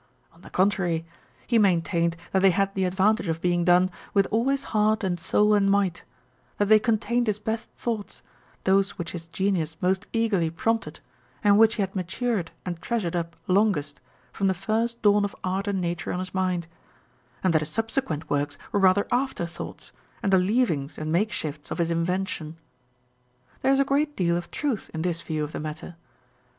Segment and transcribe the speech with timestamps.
[0.33, 1.05] On the contrary,
[1.45, 5.03] he maintained that they had the ad vantage of being done" with all his heart,
[5.03, 6.01] and soul, and might;"
[6.57, 8.23] that they contained his best thoughts,
[8.63, 11.01] those which his genius most eagerly prompted,
[11.43, 14.01] and which he had matured and treasured up longest,
[14.33, 16.65] from the first dawn of art and nature on his mind;
[17.43, 19.91] and that his subsequent works were rather after thoughts,
[20.23, 22.57] and the leavings and make shifts of his invention.
[23.61, 25.95] There is a great deal of truth in this view of the matter.